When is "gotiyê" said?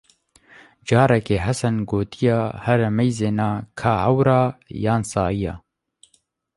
1.89-2.39